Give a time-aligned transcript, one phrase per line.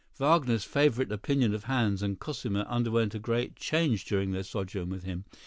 [0.17, 5.03] Wagner's favorable opinion of Hans and Cosima underwent a great change during their sojourn with
[5.03, 5.25] him.